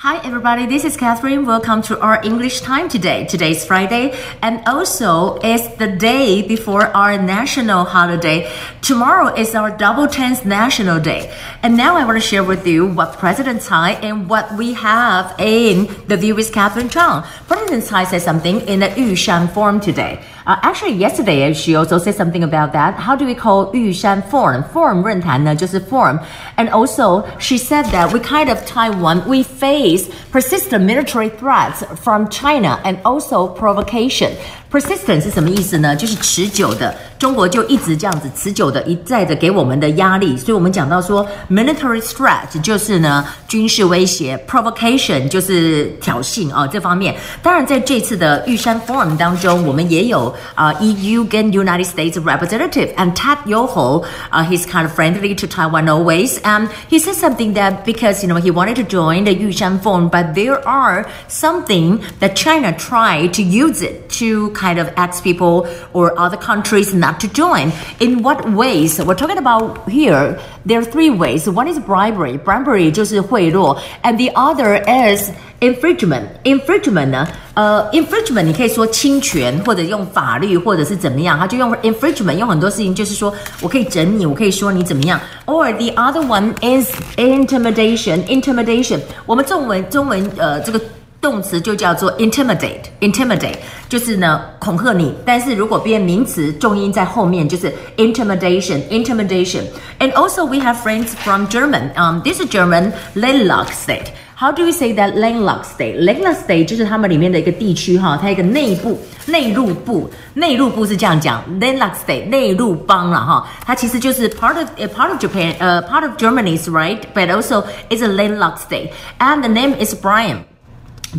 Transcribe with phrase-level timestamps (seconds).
[0.00, 1.46] Hi everybody, this is Catherine.
[1.46, 3.24] Welcome to our English time today.
[3.24, 8.52] Today is Friday and also it's the day before our national holiday.
[8.82, 11.34] Tomorrow is our double tenth national day.
[11.62, 15.34] And now I want to share with you what President Tsai and what we have
[15.38, 17.22] in the view with Catherine Chang.
[17.48, 20.22] President Tsai said something in the Yushan Forum today.
[20.45, 22.95] Uh, actually, yesterday she also said something about that.
[22.95, 24.63] How do we call Yushan Forum?
[24.73, 26.19] Forum 论坛呢就是 forum.
[26.55, 31.83] And also she said that we kind of Taiwan, we face face persistent military threats
[32.03, 34.31] from China and also provocation.
[34.69, 35.95] Persistent 是什么意思呢？
[35.95, 40.35] 就是持久的， 中国就一直这样子持久的一再的给我们的压力。
[40.37, 47.15] 所以我们讲到说，military threat 就是呢军事威胁，provocation 就是挑衅啊这方面。
[47.43, 55.45] 当然在这次的玉山 Forum 当中，我们也有啊 EU 跟 United States representative and Ted Yoho，啊 he's kind of friendly to
[55.45, 56.39] Taiwan always.
[56.41, 60.09] And he said something that because you know he wanted to join the Yushan Forum,
[60.09, 65.67] but there are something that China tried to use it to kind of ask people
[65.93, 67.71] or other countries not to join.
[67.99, 68.99] In what ways?
[68.99, 70.39] We're talking about here.
[70.65, 71.47] There are three ways.
[71.47, 72.37] One is bribery.
[72.37, 76.23] Bribery 就是贿赂，and the other is infringement.
[76.43, 85.19] Infringement 呢，呃，infringement 你可以说侵权或者用法律或者是怎么样，他就用 infringement 用很多事情，就是说我可以整你，我可以说你怎么样。
[85.45, 88.23] Or the other one is intimidation.
[88.25, 90.79] Intimidation，我们中文中文呃这个。
[91.20, 93.56] 动词就叫做 intimidate，intimidate
[93.88, 99.62] 就是呢恐吓你，但是如果变名词，重音在后面，就是 intimidation，intimidation。
[99.98, 101.92] And also we have friends from German.
[101.96, 104.06] Um, this is German landlocked state.
[104.38, 105.98] How do we say that landlocked state?
[105.98, 117.64] Landlocked state 就是他们里面的一个地区哈，它一个内部内陆部，内陆部是这样讲，landlocked state 内陆邦了哈，它其实就是 part of part of Japan，呃 part of Germany right，but also
[117.88, 118.90] it's a landlocked state.
[119.18, 120.40] And the name is Bayern.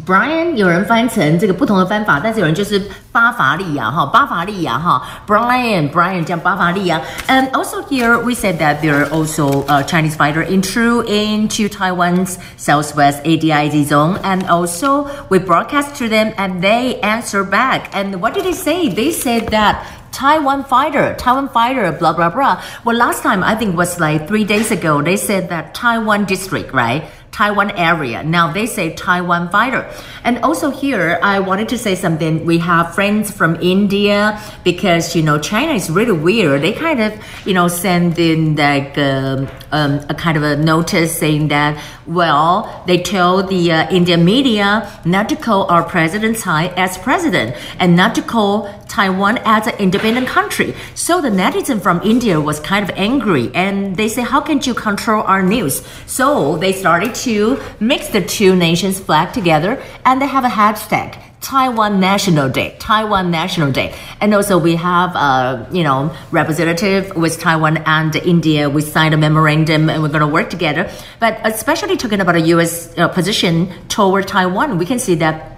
[0.06, 2.82] Bayern，有人翻成这个不同的翻法，但是有人就是
[3.12, 7.02] 巴伐利亚哈，巴伐利亚哈，Bayern，Brian 这样巴伐利亚。
[7.28, 13.24] And also here we said that there are also uh, Chinese fighter intrude into Taiwan's southwest
[13.24, 17.90] ADIZ zone, and also we broadcast to them, and they answer back.
[17.94, 18.90] And what did they say?
[18.90, 22.62] They said that Taiwan fighter, Taiwan fighter, blah blah blah.
[22.84, 25.02] Well, last time I think was like three days ago.
[25.02, 27.04] They said that Taiwan district, right?
[27.38, 28.24] Taiwan area.
[28.24, 29.88] Now they say Taiwan fighter.
[30.24, 32.46] And also here, I wanted to say something.
[32.46, 36.64] We have friends from India because, you know, China is really weird.
[36.64, 37.14] They kind of,
[37.46, 42.84] you know, send in like um, um, a kind of a notice saying that, well,
[42.88, 47.96] they tell the uh, Indian media not to call our president Tsai as president and
[47.96, 50.74] not to call Taiwan as an independent country.
[50.96, 54.74] So the netizen from India was kind of angry and they say, how can you
[54.74, 55.86] control our news?
[56.06, 61.27] So they started to mix the two nations flag together and they have a hashtag.
[61.42, 67.40] Taiwan National Day, Taiwan National Day, and also we have, uh, you know, representative with
[67.40, 68.70] Taiwan and India.
[68.70, 70.90] We signed a memorandum, and we're going to work together.
[71.20, 72.98] But especially talking about a U.S.
[72.98, 75.58] Uh, position toward Taiwan, we can see that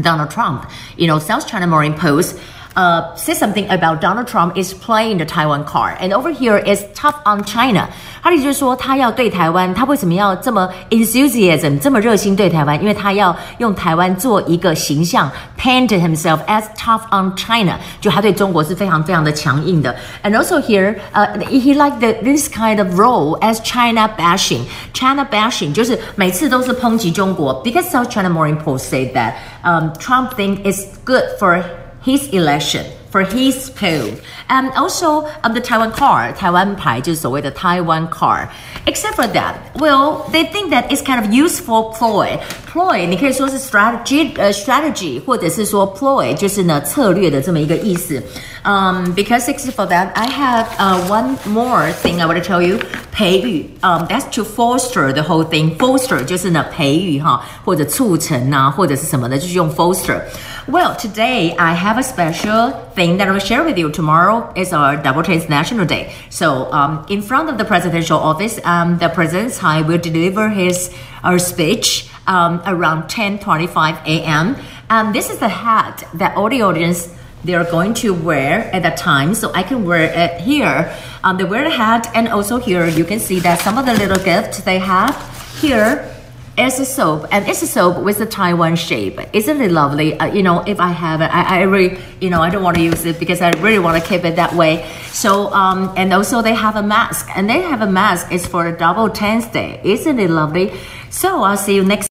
[0.00, 2.38] Donald Trump, you know, South China Morning Post
[2.77, 6.83] uh, said something about Donald Trump is playing the Taiwan card, and over here is
[6.93, 7.87] tough on China.
[8.21, 12.79] 他的意思就是说，他要对台湾，他为什么要这么 enthusiasm 这么热心对台湾？
[12.79, 15.29] 因为他要用台湾做一个形象，
[15.59, 19.93] paint himself as tough on China，就他对中国是非常非常的强硬的。
[20.23, 24.61] And also here, uh, he liked the, this kind of role as China bashing.
[24.93, 27.61] China bashing 就是每次都是抨击中国。
[27.63, 31.61] Because South China Morning Post said that um, Trump think it's good for
[32.07, 34.09] his election for his poll.
[34.49, 38.47] And also um, the Taiwan car, Taiwan 牌就是所谓的 Taiwan car.
[38.85, 42.39] Except for that, well, they think that it's kind of useful ploy.
[42.71, 48.21] Ploy 你可以说是 strategy 呃 strategy，或者是说 ploy 就是呢策略的这么一个意思。
[48.65, 52.79] Um, because except for that, I have uh, one more thing I want to tell you.
[53.11, 55.77] 培育，um, that's to foster the whole thing.
[55.77, 60.19] Foster 就是呢培育哈，或者促成啊，或者是什么的，就是用 foster.
[60.68, 63.90] Well, today I have a special thing that I will share with you.
[63.90, 66.12] Tomorrow is our Double Tenth National Day.
[66.28, 70.94] So, um, in front of the presidential office, um, the President Tsai will deliver his
[71.24, 74.56] uh, speech um, around 10:25 a.m.
[74.90, 78.82] And this is the hat that all the audience they are going to wear at
[78.82, 79.34] that time.
[79.34, 80.94] So I can wear it here.
[81.24, 83.94] Um, they wear the hat, and also here you can see that some of the
[83.94, 85.16] little gifts they have
[85.62, 86.17] here
[86.58, 89.20] it's a soap, and it's a soap with a Taiwan shape.
[89.32, 90.18] Isn't it lovely?
[90.18, 92.76] Uh, you know, if I have it, I, I really, you know, I don't want
[92.76, 94.88] to use it because I really want to keep it that way.
[95.12, 98.28] So, um, and also they have a mask, and they have a mask.
[98.32, 99.80] It's for a double tenth day.
[99.84, 100.72] Isn't it lovely?
[101.10, 102.06] So I'll see you next.